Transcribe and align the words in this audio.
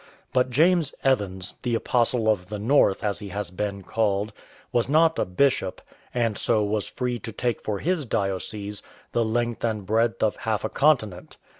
But 0.33 0.49
James 0.49 0.95
Evans, 1.03 1.57
"the 1.61 1.75
Apostle 1.75 2.27
of 2.27 2.49
the 2.49 2.57
North,*" 2.57 3.03
as 3.03 3.19
he 3.19 3.29
has 3.29 3.51
been 3.51 3.83
called, 3.83 4.33
was 4.71 4.89
not 4.89 5.19
a 5.19 5.25
bishop, 5.25 5.79
and 6.11 6.39
so 6.39 6.63
was 6.63 6.87
free 6.87 7.19
to 7.19 7.31
take 7.31 7.61
for 7.61 7.77
his 7.77 8.05
diocese 8.05 8.81
the 9.11 9.23
length 9.23 9.63
and 9.63 9.85
breadth 9.85 10.23
of 10.23 10.37
half 10.37 10.63
a 10.65 10.69
continent. 10.69 11.37